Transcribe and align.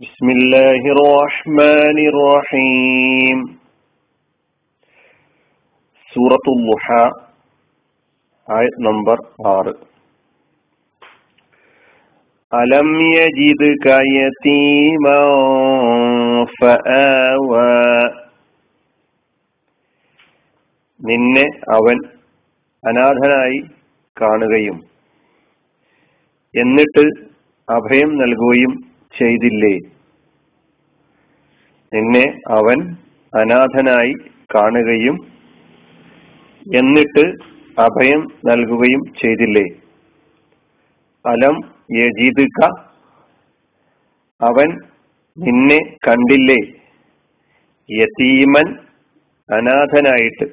بسم 0.00 0.28
الله 0.30 0.82
الرحمن 0.94 1.98
الرحيم 2.12 3.38
سورة 6.10 6.46
الضحى 6.56 7.04
آية 8.48 8.74
نمبر 8.80 9.18
6 9.40 9.74
ألم 12.52 12.88
يجدك 13.18 13.86
يتيما 14.16 15.20
فآوى 16.60 17.80
നിന്നെ 21.00 21.44
അവൻ 21.76 21.98
അനാഥനായി 22.84 23.58
കാണുകയും 24.16 24.78
എന്നിട്ട് 26.54 27.04
അഭയം 27.68 28.10
നൽകുകയും 28.16 28.72
ചെയ്തില്ലേ 29.14 29.72
നിന്നെ 31.95 32.41
അവൻ 32.47 32.95
അനാഥനായി 33.39 34.13
കാണുകയും 34.55 35.15
എന്നിട്ട് 36.75 37.55
അഭയം 37.81 38.27
നൽകുകയും 38.45 39.01
ചെയ്തില്ലേ? 39.21 39.63
അലം 41.25 41.55
യജീദുക 41.97 42.65
അവൻ 44.41 44.69
നിന്നെ 45.37 45.79
കണ്ടില്ലേ? 46.07 46.73
യതീമൻ 47.91 48.67
അനാഥനായിട്ട്. 49.55 50.45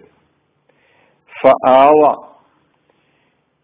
ഫആവ 1.42 2.28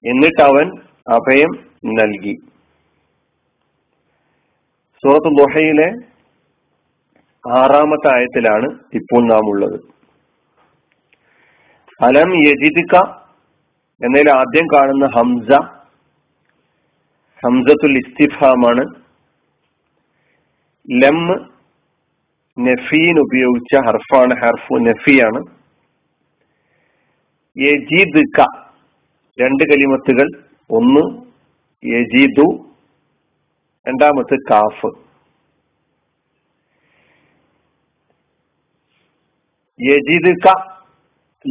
എന്നിട്ട് 0.07 0.43
അവൻ 0.43 0.67
അഭയം 1.09 1.51
നൽകി. 1.85 2.35
സൂറത്ത് 5.03 5.37
ദുഹയിലെ 5.39 6.08
ആറാമത്തെ 7.51 8.17
ആയത്തിലാണ് 8.17 8.79
ഇപ്പോൾ 8.95 9.27
നാം 9.27 9.49
ഉള്ളത്. 9.49 9.81
അലം 12.01 12.35
യജിദിക്ക 12.35 12.97
എന്നതിൽ 14.05 14.31
ആദ്യം 14.31 14.67
കാണുന്ന 14.67 15.07
ഹംസ 15.07 15.53
ഹംസത്തുൽ 17.47 17.99
ഇസ്തിഫാമാണ്. 17.99 18.85
ലം 21.03 21.51
നഫീൻ 22.61 23.21
ഉപയോഗിച്ച 23.21 23.87
ഹർഫാണ് 23.87 24.35
ഹർഫു 24.41 24.75
നഫിയാണ്. 24.75 25.45
യജീദ് 27.59 28.45
രണ്ട് 29.41 29.65
കലിമത്തുകൾ 29.65 30.43
ഒന്ന് 30.71 31.23
യജീദു 31.87 32.71
രണ്ടാമത്തെ 33.89 34.37
കാഫ്. 34.51 35.08
യജിദുക 39.83 40.53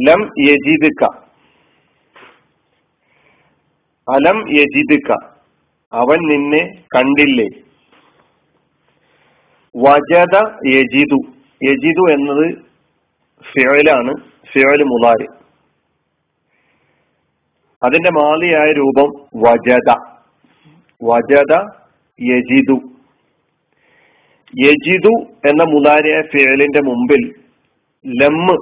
ലം 0.08 0.30
യജിദുക. 0.38 1.04
അലം 4.08 4.48
യജിദുക. 4.48 5.12
അവൻ 5.92 6.18
നിന്നെ 6.28 6.82
കണ്ടില്ലേ? 6.96 7.46
വജദ 9.76 10.36
യജിദു. 10.66 11.20
യജിദു 11.64 12.12
എന്നത് 12.12 12.58
ഫിയലാണ് 13.42 14.14
ഫിയൽ 14.52 14.82
മുലാരി 14.82 15.26
അതിന്റെ 17.82 18.10
മാലിയായ 18.10 18.72
രൂപം 18.72 19.26
വജദ. 19.36 19.96
വജദ 21.02 21.66
യജിദു. 22.20 22.80
യജിദു 24.64 25.26
എന്ന 25.48 25.62
മുതാരിയ 25.62 26.22
ഫിയലിന്റെ 26.22 26.80
മുമ്പിൽ 26.82 27.47
ലമ്മ് 28.06 28.56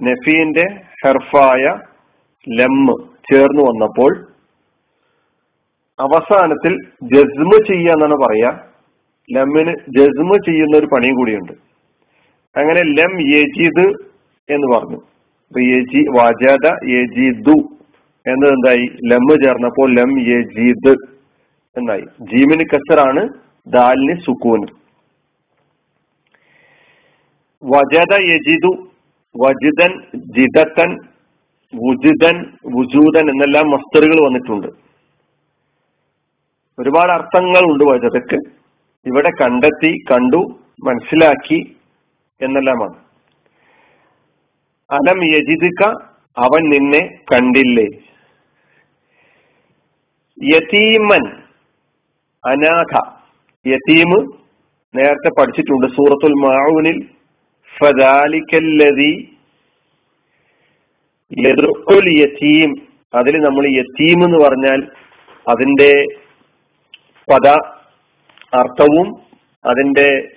നഫീന്റെ 0.00 0.64
ഹെർഫായ 1.04 1.64
ലമ്മ് 2.46 2.94
ചേർന്ന് 3.30 3.62
വന്നപ്പോൾ 3.62 4.26
അവസാനത്തിൽ 5.98 6.74
ജസ്മ് 7.02 7.66
ചെയ്യുക 7.66 7.92
എന്നാണ് 7.92 8.14
പറയാ 8.14 8.50
ലമ്മിന് 9.32 9.72
ജസ്മ് 9.88 10.36
ചെയ്യുന്ന 10.44 10.76
ഒരു 10.76 10.86
പണിയും 10.86 11.14
കൂടിയുണ്ട്. 11.14 11.52
അങ്ങനെ 12.56 12.82
ലം 12.82 13.12
യജിദ് 13.20 13.86
എന്ന് 14.48 14.76
പറഞ്ഞു. 14.76 14.98
അപ്പൊ 15.48 15.60
യജി 15.60 16.02
വജദ 16.08 16.66
യജിദു 16.84 17.56
എന്നത് 18.26 18.52
എന്തായി? 18.52 18.86
ലമ്മ് 19.04 19.44
ചേർന്നപ്പോൾ 19.44 19.94
ലം 19.94 20.20
യജിദ് 20.20 20.94
എന്നായി. 21.76 22.04
ജീമിന് 22.20 22.64
കസറാണ് 22.64 23.28
ദാലിന് 23.66 24.20
സുക്കൂന്. 24.20 24.77
വജദ 27.68 28.12
യജിദു 28.20 28.88
വജിദൻ 29.36 29.92
ജിദത്തൻ 30.36 30.90
വുജിദൻ 31.74 32.36
വുജൂദൻ 32.74 33.30
എന്നെല്ലാം 33.30 33.70
മസ്തറുകൾ 33.70 34.24
വന്നിട്ടുണ്ട്. 34.24 34.66
ഒരുപാട് 36.78 37.12
അർത്ഥങ്ങൾ 37.12 37.72
ഉണ്ട് 37.72 37.84
വജതക്ക് 37.84 38.38
ഇവിടെ 39.06 39.30
കണ്ടെത്തി 39.40 39.92
കണ്ടു 40.10 40.36
മനസ്സിലാക്കി 40.84 41.76
എന്നെല്ലാമാണ്. 42.40 42.96
അലം 44.90 45.24
യജിദിക്ക 45.34 45.82
അവൻ 46.38 46.62
നിന്നെ 46.70 47.20
കണ്ടില്ലേ? 47.32 47.86
യതീമൻ 50.54 51.24
അനാഥ. 52.44 52.94
യതീമ് 53.66 54.18
നേരത്തെ 54.98 55.30
പഠിച്ചിട്ടുണ്ട് 55.40 55.86
സൂറത്തുൽ 55.86 56.32
മാഊനിൽ 56.32 57.17
യതീം. 62.20 62.74
അതിൽ 63.14 63.36
നമ്മൾ 63.36 63.66
യത്തീം 63.66 64.24
എന്ന് 64.24 64.38
പറഞ്ഞാൽ 64.44 64.88
അതിന്റെ 65.48 66.04
പദ 67.32 67.48
അർത്ഥവും 68.54 69.20
അതിന്റെ 69.64 70.28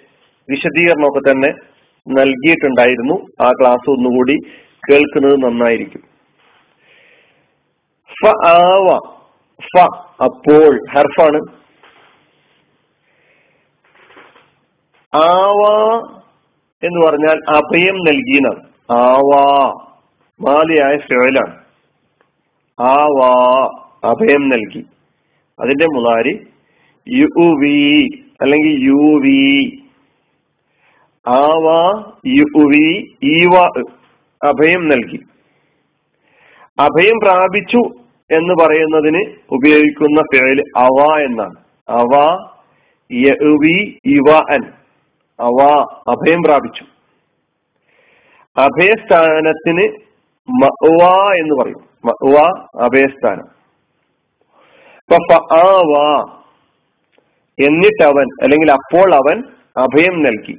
വിശദീകരണമൊക്കെ 0.50 1.32
തന്നെ 1.32 1.54
നൽകിയിട്ടുണ്ടായിരുന്നു. 2.08 3.46
ആ 3.46 3.52
ക്ലാസ് 3.62 3.90
ഒന്നുകൂടി 3.90 4.36
കേൾക്കുന്നത് 4.92 5.44
നന്നായിരിക്കും. 5.44 6.02
ഫ 8.22 8.48
ആവ 8.48 8.98
ഫ 9.60 9.80
അപ്പോൾ 10.24 10.80
ഹർഫാണ്. 10.92 11.42
ആവാ 15.16 16.21
എന്ന് 16.84 17.06
പറഞ്ഞാൽ 17.06 17.40
അഭയം 17.56 17.96
നൽകിയെന്നാണ് 17.96 18.64
ആവാ. 18.92 19.74
മാലിയായ 20.42 20.98
ഫേലാണ് 20.98 21.56
ആവാ. 22.82 23.70
അഭയം 24.04 24.50
നൽകി. 24.50 24.86
അതിന്റെ 25.60 25.86
മുതാരി 25.86 26.48
യു 27.10 27.56
വി 27.60 28.08
അല്ലെങ്കിൽ 28.42 28.84
യു 28.84 29.20
വി 29.20 29.84
ആവാ 31.28 32.12
യു 32.28 32.44
വി 32.44 33.16
ഈവ 33.24 33.62
അഭയം 34.44 34.90
നൽകി. 34.90 35.20
അഭയം 36.80 37.20
പ്രാപിച്ചു 37.20 37.78
എന്ന് 38.32 38.54
പറയുന്നതിന് 38.64 39.34
ഉപയോഗിക്കുന്ന 39.52 40.22
പേര് 40.22 40.64
അവ 40.78 41.20
എന്നാണ്. 41.22 41.56
അവ 41.90 42.38
യവി 43.12 44.00
ഇവ 44.06 44.32
അൻ. 44.32 44.81
അവ 45.42 45.60
അഭയം 46.14 46.40
പ്രാപിച്ചു. 46.44 46.84
അഭയസ്ഥാനത്തിന് 48.58 49.86
മഅ്വാ 50.50 51.16
എന്ന് 51.42 51.56
പറയും. 51.60 51.84
മഅവ 52.06 52.36
അഭയസ്ഥാനം. 52.86 53.48
എന്നിട്ട് 57.60 58.04
അവൻ 58.04 58.28
അല്ലെങ്കിൽ 58.44 58.70
അപ്പോൾ 58.72 59.10
അവൻ 59.16 59.38
അഭയം 59.78 60.16
നൽകി. 60.24 60.58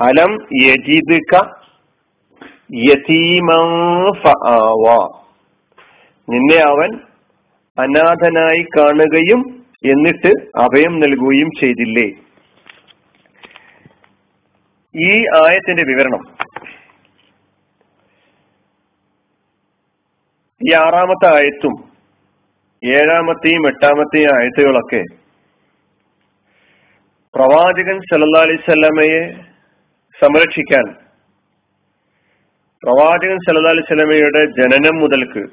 അലം 0.00 0.32
യജിദുക 0.62 1.34
നിന്നെ 6.28 6.58
അവൻ 6.72 6.90
അനാഥനായി 7.78 8.62
കാണുകയും 8.76 9.40
എന്നിട്ട് 9.84 10.30
അഭയം 10.58 10.92
നൽകുകയും 11.00 11.50
ചെയ്തില്ലേ? 11.60 12.08
ഈ 14.94 15.10
ആയത്തിന്റെ 15.36 15.84
വിവരണം. 15.90 16.22
ഈ 20.60 20.72
ആറാമത്തെ 20.74 21.26
ആയത്തും 21.36 21.74
ഏഴാമത്തെയും 22.82 23.62
എട്ടാമത്തെയും 23.68 24.30
ആയത്തുകളൊക്കെ 24.34 25.02
പ്രവാചകൻ 27.34 27.98
സല്ലാ 28.10 28.40
അലൈവല്ലമയെ 28.40 29.22
സംരക്ഷിക്കാൻ 30.20 30.86
പ്രവാചകൻ 32.82 33.38
സല്ലാ 33.46 33.70
അലൈവല്ലമയുടെ 33.70 34.42
ജനനം 34.58 34.96
മുതൽക്ക് 34.96 35.44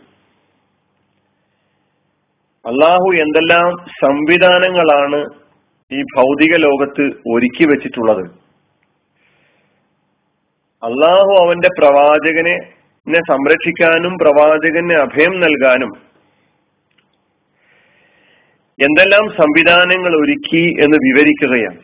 അള്ളാഹു 2.65 3.09
എന്തെല്ലാം 3.24 3.69
സംവിധാനങ്ങളാണ് 4.03 5.19
ഈ 5.92 6.01
ഭൗതിക 6.18 6.56
ലോകത്ത് 6.57 7.06
ഒരുക്കി 7.33 7.65
വെച്ചിട്ടുള്ളത്. 7.65 8.24
അള്ളാഹു 10.83 11.45
അവന്റെ 11.45 11.69
പ്രവാചകനെ 11.79 12.57
സംരക്ഷിക്കാനും 13.29 14.17
പ്രവാചകന് 14.21 14.93
അഭയം 14.93 15.39
നൽകാനും 15.39 15.91
എന്തെല്ലാം 18.81 19.29
സംവിധാനങ്ങൾ 19.29 20.21
ഒരുക്കി 20.21 20.83
എന്ന് 20.83 20.97
വിവരിക്കുകയാണ്. 20.97 21.77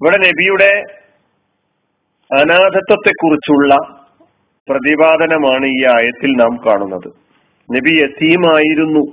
ഇവിടെ 0.00 0.16
നബിയുടെ 0.16 0.82
അനാഥത്വത്തെക്കുറിച്ചുള്ള 2.32 3.76
പ്രതിപാദനമാണ് 4.68 5.66
ഈ 5.66 5.84
ആയത്തിൽ 5.86 6.32
നാം 6.32 6.56
കാണുന്നത്. 6.66 7.08
നബി 7.76 7.90
യസീമായിരുന്നു 7.90 9.04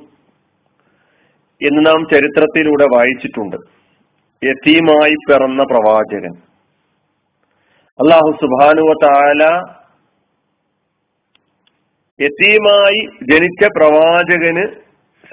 എന്ന് 1.67 1.85
നാം 1.85 2.07
ചരിത്രത്തിലൂടെ 2.13 2.85
വായിച്ചിട്ടുണ്ട്. 2.95 3.55
യസീമായി 4.45 5.13
പിറന്ന 5.13 5.63
പ്രവാചകൻ. 5.63 6.52
അള്ളാഹു 7.99 8.29
സുബാനുവ 8.41 8.93
താല 9.03 9.43
യത്തീമായി 12.19 12.99
ജനിച്ച 13.23 13.67
പ്രവാചകന് 13.77 14.63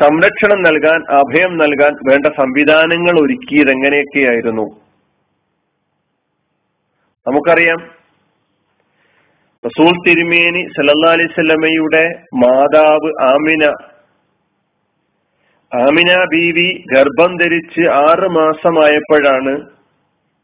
സംരക്ഷണം 0.02 0.62
നൽകാൻ 0.62 1.00
അഭയം 1.10 1.58
നൽകാൻ 1.58 1.92
വേണ്ട 2.10 2.26
സംവിധാനങ്ങൾ 2.26 3.20
ഒരുക്കിയത് 3.20 3.70
എങ്ങനെയൊക്കെയായിരുന്നു 3.70 4.66
നമുക്കറിയാം. 7.26 7.80
റസൂൽ 9.64 9.92
തിരുമേനി 10.08 10.62
സല്ലാ 10.76 11.10
അലൈവല്ലമയുടെ 11.12 12.04
മാതാവ് 12.34 13.10
ആമിന. 13.22 13.64
ആമിന 15.72 16.24
ബീവി 16.24 16.70
ഗർഭം 16.94 17.36
ധരിച്ച് 17.36 17.90
ആറ് 17.90 18.28
മാസമായപ്പോഴാണ് 18.38 19.54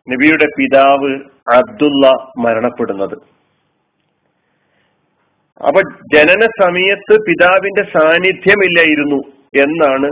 നബിയുടെ 0.08 0.46
പിതാവ് 0.58 1.14
അബ്ദുള്ള 1.54 2.32
മരണപ്പെടുന്നത്. 2.38 3.36
അപ്പൊ 5.66 5.80
ജനന 6.14 6.48
സമയത്ത് 6.62 7.16
പിതാവിന്റെ 7.28 7.82
സാന്നിധ്യമില്ലായിരുന്നു 7.82 9.20
എന്നാണ് 9.62 10.08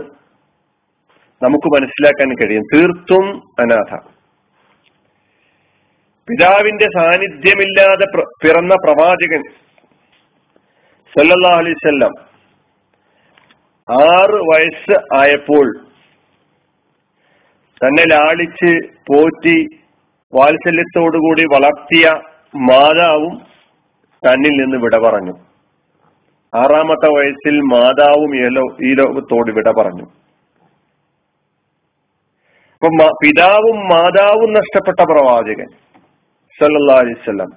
നമുക്ക് 1.43 1.67
മനസ്സിലാക്കാൻ 1.67 2.35
കഴിയും. 2.35 2.63
തീർത്തും 2.75 3.27
അനാഥ. 3.61 3.99
പിതാവിന്റെ 6.29 6.85
സാന്നിധ്യമില്ലാതെ 6.85 8.07
പിറന്ന 8.17 8.75
പ്രവാചകൻ 8.75 9.43
സല്ലല്ലാ 11.17 11.57
അലൈവല്ലം 11.59 12.13
ആറ് 13.91 14.35
വയസ്സ് 14.35 14.97
ആയപ്പോൾ 15.15 15.67
തന്നെ 17.83 18.05
ലാളിച്ച് 18.11 18.89
പോറ്റി 18.89 19.84
വാത്സല്യത്തോടുകൂടി 20.37 21.45
വളർത്തിയ 21.55 22.07
മാതാവും 22.71 23.35
തന്നിൽ 24.23 24.55
നിന്ന് 24.61 24.79
വിട 24.85 24.97
പറഞ്ഞു. 25.05 25.35
ആറാമത്തെ 26.53 27.09
വയസ്സിൽ 27.17 27.57
മാതാവും 27.73 28.31
ഈ 28.89 28.93
ലോകത്തോട് 29.01 29.51
വിട 29.57 29.69
പറഞ്ഞു. 29.79 30.07
അപ്പൊ 32.75 33.07
പിതാവും 33.23 33.79
മാതാവും 33.93 34.51
നഷ്ടപ്പെട്ട 34.59 35.01
പ്രവാചകൻ 35.11 35.69
സല്ലാ 36.59 36.97
അലിസ്വല്ലാം 37.05 37.53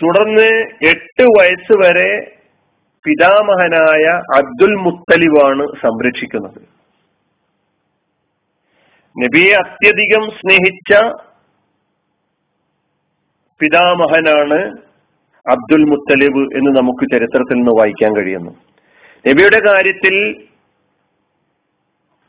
തുടർന്ന് 0.00 0.48
എട്ട് 0.92 1.24
വയസ്സ് 1.36 1.74
വരെ 1.82 2.10
പിതാമഹനായ 3.04 4.04
അബ്ദുൽ 4.38 4.74
മുത്തലിബാണ് 4.84 5.64
സംരക്ഷിക്കുന്നത്. 5.82 6.60
നബിയെ 9.22 9.54
അത്യധികം 9.54 10.30
സ്നേഹിച്ച 10.30 11.12
പിതാമഹനാണ് 13.60 14.60
അബ്ദുൽ 15.50 15.84
മുത്തലിബ് 15.84 16.56
എന്ന് 16.56 16.76
നമുക്ക് 16.76 17.04
ചരിത്രത്തിൽ 17.12 17.54
നിന്ന് 17.54 17.70
വായിക്കാൻ 17.80 18.16
കഴിയുന്നു. 18.16 18.50
നബിയുടെ 19.28 19.60
കാര്യത്തിൽ 19.66 20.46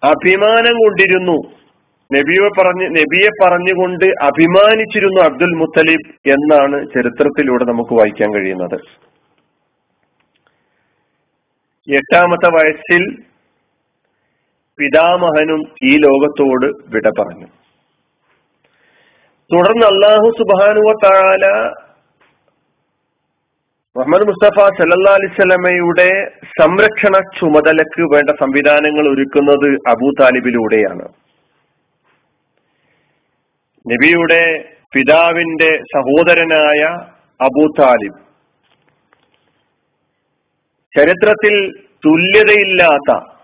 അഭിമാനം 0.04 0.74
കൊണ്ടിരുന്നു. 0.74 1.38
നബിയെ 2.14 2.50
പറഞ്ഞ് 2.50 2.88
നബിയെ 2.98 3.30
പറഞ്ഞുകൊണ്ട് 3.44 4.06
അഭിമാനിച്ചിരുന്നു 4.06 5.22
അബ്ദുൽ 5.22 5.54
മുത്തലിബ് 5.54 6.30
എന്നാണ് 6.30 6.88
ചരിത്രത്തിലൂടെ 6.96 7.66
നമുക്ക് 7.66 7.94
വായിക്കാൻ 7.94 8.34
കഴിയുന്നത്. 8.34 8.80
എട്ടാമത്തെ 11.96 12.50
വയസ്സിൽ 12.50 13.24
പിതാമഹനും 14.80 15.62
ഈ 15.84 15.92
ലോകത്തോട് 15.98 16.66
വിട 16.94 17.08
പറഞ്ഞു. 17.20 17.48
തുടർന്ന് 19.52 19.86
അള്ളാഹു 19.86 20.28
സുബാനുവ 20.40 20.92
താല 21.04 21.46
മുഹമ്മദ് 23.96 24.28
മുസ്തഫ 24.28 24.64
സല്ലാ 24.78 25.12
അലിസ്ലമയുടെ 25.14 26.08
സംരക്ഷണ 26.62 27.20
ചുമതലക്ക് 27.40 28.04
വേണ്ട 28.14 28.30
സംവിധാനങ്ങൾ 28.40 29.06
ഒരുക്കുന്നത് 29.14 29.68
അബൂ 29.92 30.10
താലിബിലൂടെയാണ്. 30.20 31.06
നബിയുടെ 33.86 34.42
പിതാവിന്റെ 34.94 35.72
സഹോദരനായ 35.94 36.82
അബൂ 37.40 37.66
താലിബ് 37.80 38.20
ചരിത്രത്തിൽ 40.94 41.56
തുല്യതയില്ലാത്ത 42.06 43.35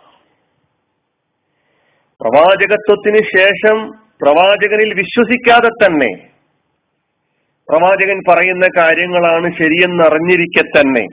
പ്രവാചകത്വത്തിന് 2.22 3.22
ശേഷം 3.38 3.78
പ്രവാചകനിൽ 4.22 4.90
വിശ്വസിക്കാതെ 4.94 5.70
തന്നെ 5.70 6.10
പ്രവാചകൻ 7.70 8.20
പറയുന്ന 8.28 8.66
കാര്യങ്ങളാണ് 8.78 9.48
ശരിയെന്നറിഞ്ഞിരിക്കെ 9.60 10.64
തന്നെ. 10.68 11.04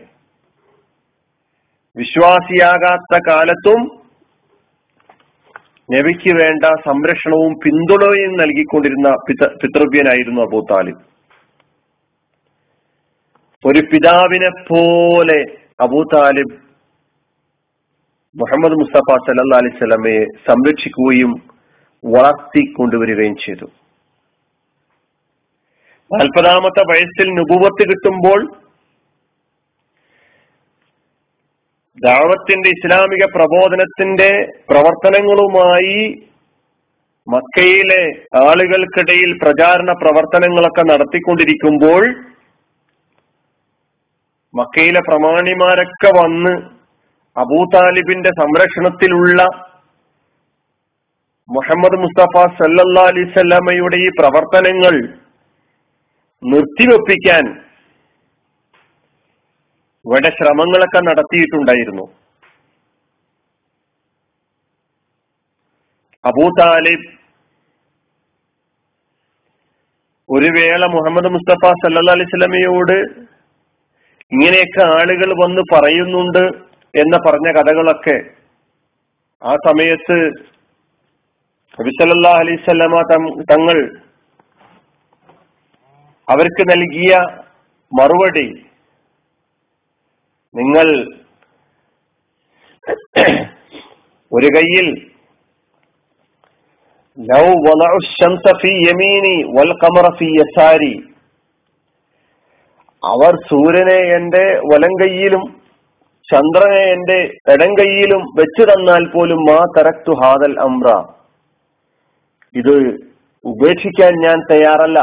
വിശ്വാസിയാകാത്ത 1.97 3.15
കാലത്തും 3.29 3.81
നബിക്ക് 5.95 6.33
വേണ്ട 6.43 6.65
സംരക്ഷണവും 6.87 7.53
പിന്തുണയും 7.65 8.33
നൽകിക്കൊണ്ടിരുന്ന 8.37 9.11
പിതൃവ്യനായിരുന്നു 9.63 10.41
അബൂ 10.43 10.61
താലിബ്. 10.71 11.03
ഒരു 13.65 13.81
പിതാവിനെ 13.93 14.51
പോലെ 14.71 15.39
അബൂ 15.81 16.03
താലിബ് 16.15 16.68
മുഹമ്മദ് 18.39 18.79
മുസ്തഫ 18.81 19.17
സല്ലാ 19.27 19.57
അലൈഹി 19.59 19.77
സ്വലമയെ 19.79 20.23
സംരക്ഷിക്കുകയും 20.49 21.31
വളർത്തിക്കൊണ്ടുവരികയും 22.05 23.35
ചെയ്തു. 23.37 23.67
നാൽപ്പതാമത്തെ 26.11 26.83
വയസ്സിൽ 26.91 27.29
നുപൂവത്ത് 27.35 27.85
കിട്ടുമ്പോൾ 27.89 28.41
ദാവത്തിന്റെ 31.99 32.69
ഇസ്ലാമിക 32.69 33.25
പ്രബോധനത്തിന്റെ 33.35 34.31
പ്രവർത്തനങ്ങളുമായി 34.71 35.99
മക്കയിലെ 37.27 38.03
ആളുകൾക്കിടയിൽ 38.43 39.31
പ്രചാരണ 39.43 39.93
പ്രവർത്തനങ്ങളൊക്കെ 39.93 40.83
നടത്തിക്കൊണ്ടിരിക്കുമ്പോൾ 40.83 42.03
മക്കയിലെ 44.55 45.01
പ്രമാണിമാരൊക്കെ 45.01 46.11
വന്ന് 46.21 46.53
അബൂ 47.43 47.59
താലിബിന്റെ 47.73 48.31
സംരക്ഷണത്തിലുള്ള 48.41 49.41
മുഹമ്മദ് 51.49 51.99
മുസ്തഫ 52.05 52.45
സല്ലാ 52.59 53.05
അലിസ്വല്ലാമയുടെ 53.11 53.99
ഈ 54.07 54.09
പ്രവർത്തനങ്ങൾ 54.19 54.95
നിർത്തിവെപ്പിക്കാൻ 56.43 57.45
ഇവിടെ 60.05 60.31
ശ്രമങ്ങളൊക്കെ 60.39 61.01
നടത്തിയിട്ടുണ്ടായിരുന്നു. 61.07 62.05
അബൂ 66.25 66.47
താലിബ് 66.61 67.09
ഒരു 70.29 70.49
വേള 70.59 70.87
മുഹമ്മദ് 70.95 71.29
മുസ്തഫ 71.35 71.75
സല്ലാ 71.83 72.15
അലൈവല്ലമയോട് 72.19 72.97
ഇങ്ങനെയൊക്കെ 74.35 74.83
ആളുകൾ 74.97 75.31
വന്ന് 75.43 75.63
പറയുന്നുണ്ട്. 75.75 76.45
എന്ന് 76.95 77.19
പറഞ്ഞ 77.19 77.49
കഥകളൊക്കെ 77.53 78.17
ആ 79.43 79.53
സമയത്ത് 79.67 80.17
നബിസല്ലാ 81.79 82.33
അലൈവല്ലമ 82.39 83.03
തങ്ങൾ 83.51 83.79
അവർക്ക് 86.29 86.63
നൽകിയ 86.71 87.13
മറുപടി 87.93 88.47
നിങ്ങൾ 90.55 90.89
ഒരു 94.33 94.49
കയ്യിൽ 94.55 94.89
അവർ 103.03 103.35
സൂര്യനെ 103.49 103.99
എന്റെ 104.15 104.45
വലം 104.65 104.93
കൈയിലും 105.01 105.45
ചന്ദ്രനെ 106.33 106.83
എന്റെ 106.93 107.19
ഇടം 107.53 107.71
കൈയിലും 107.75 108.23
വെച്ചു 108.39 108.65
തന്നാൽ 108.71 109.05
പോലും 109.13 109.39
മാ 109.39 109.59
തരക്തു 109.77 110.13
ഹാദൽ 110.23 110.57
അമ്ര 110.61 110.89
ഇത് 112.55 112.75
ഉപേക്ഷിക്കാൻ 113.45 114.13
ഞാൻ 114.25 114.39
തയ്യാറല്ല. 114.51 114.99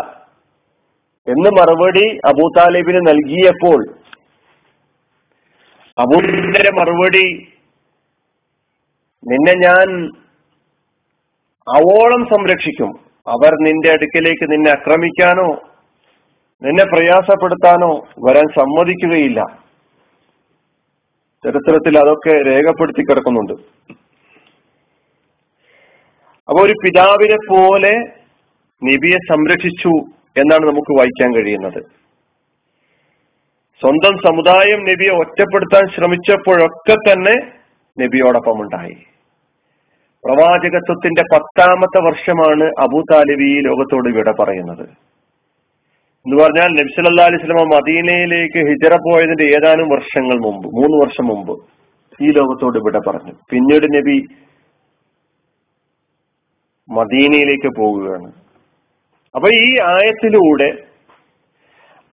എന്ന് 1.27 1.49
മറുപടി 1.59 2.05
അബൂ 2.25 2.47
താലിബിന് 2.57 3.01
നൽകിയപ്പോൾ 3.07 3.79
അബൂലിന്റെ 5.97 6.71
മറുപടി 6.79 7.25
നിന്നെ 9.23 9.53
ഞാൻ 9.67 9.87
അവോളം 11.67 12.25
സംരക്ഷിക്കും. 12.25 12.91
അവർ 13.27 13.51
നിന്റെ 13.65 13.89
അടുക്കലേക്ക് 13.91 14.51
നിന്നെ 14.51 14.71
ആക്രമിക്കാനോ 14.71 15.49
നിന്നെ 16.61 16.83
പ്രയാസപ്പെടുത്താനോ 16.83 17.91
വരാൻ 18.25 18.47
സമ്മതിക്കുകയില്ല. 18.59 19.64
ചരിത്രത്തിൽ 21.45 21.99
അതൊക്കെ 21.99 22.33
രേഖപ്പെടുത്തി 22.47 23.01
കിടക്കുന്നുണ്ട്. 23.01 23.53
അപ്പൊ 26.47 26.59
ഒരു 26.65 26.73
പിതാവിനെ 26.83 27.37
പോലെ 27.49 27.93
നബിയെ 28.81 29.19
സംരക്ഷിച്ചു 29.29 29.91
എന്നാണ് 30.41 30.65
നമുക്ക് 30.69 30.91
വായിക്കാൻ 30.99 31.29
കഴിയുന്നത്. 31.35 31.81
സ്വന്തം 33.81 34.13
സമുദായം 34.17 34.79
നബിയെ 34.85 35.13
ഒറ്റപ്പെടുത്താൻ 35.19 35.83
ശ്രമിച്ചപ്പോഴൊക്കെ 35.95 36.95
തന്നെ 37.07 37.35
നബിയോടൊപ്പം 38.01 38.61
ഉണ്ടായി 38.61 38.97
പ്രവാചകത്വത്തിന്റെ 40.23 41.23
പത്താമത്തെ 41.33 41.99
വർഷമാണ് 42.05 42.67
അബു 42.79 43.01
താലിബി 43.11 43.49
ലോകത്തോട് 43.67 44.09
വിട 44.15 44.29
പറയുന്നത്. 44.39 44.85
എന്ന് 46.25 46.37
പറഞ്ഞാൽ 46.43 46.69
നബ്സല്ലാ 46.79 47.25
അലൈഹി 47.29 47.41
സ്വലമ 47.41 47.63
മദീനയിലേക്ക് 47.75 48.59
ഹിജറ 48.69 48.93
പോയതിന്റെ 49.07 49.45
ഏതാനും 49.55 49.89
വർഷങ്ങൾ 49.89 50.37
മുമ്പ് 50.45 50.67
മൂന്ന് 50.77 50.95
വർഷം 51.03 51.25
മുമ്പ് 51.31 51.53
ഈ 52.19 52.27
ലോകത്തോട് 52.37 52.77
വിട 52.85 52.97
പറഞ്ഞു. 53.07 53.33
പിന്നീട് 53.51 53.87
നബി 53.97 54.17
മദീനയിലേക്ക് 56.89 57.69
പോവുകയാണ്. 57.79 58.27
അപ്പൊ 59.35 59.47
ഈ 59.63 59.69
ആയത്തിലൂടെ 59.93 60.69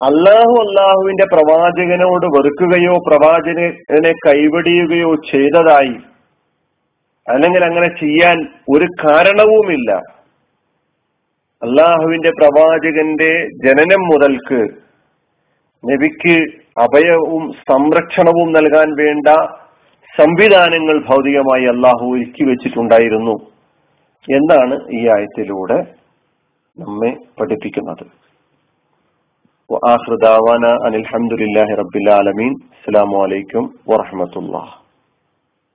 അള്ളാഹു 0.02 0.54
അള്ളാഹുവിന്റെ 0.66 1.26
പ്രവാചകനോട് 1.34 2.26
വെറുക്കുകയോ 2.36 2.94
പ്രവാചകനെ 3.08 4.12
കൈവടിയുകയോ 4.28 5.12
ചെയ്തതായി 5.32 5.98
അല്ലെങ്കിൽ 7.28 7.64
അങ്ങനെ 7.66 7.90
ചെയ്യാൻ 8.00 8.38
ഒരു 8.76 8.88
കാരണവുമില്ല. 9.04 9.92
അള്ളാഹുവിന്റെ 11.63 12.31
പ്രവാചകന്റെ 12.31 13.31
ജനനം 13.65 14.03
മുതൽക്ക് 14.09 14.61
നബിക്ക് 15.85 16.37
അഭയവും 16.79 17.45
സംരക്ഷണവും 17.71 18.49
നൽകാൻ 18.53 18.89
വേണ്ട 18.95 19.29
സംവിധാനങ്ങൾ 20.15 20.97
ഭൗതികമായി 21.09 21.67
അള്ളാഹു 21.67 22.05
ഒരുക്കി 22.13 22.45
വെച്ചിട്ടുണ്ടായിരുന്നു 22.45 23.35
എന്നാണ് 24.29 24.77
ഈ 24.91 25.03
ആയത്തിലൂടെ 25.09 25.81
നമ്മെ 26.77 27.13
പഠിപ്പിക്കുന്നത് 27.39 28.07
وآخر 29.71 30.13
دعوانا 30.23 30.73
أن 30.87 30.95
الحمد 30.97 31.33
لله 31.35 31.69
رب 31.75 31.95
العالمين 31.97 32.53
السلام 32.77 33.11
عليكم 33.17 33.63
ورحمة 33.87 34.35
الله 34.37 34.67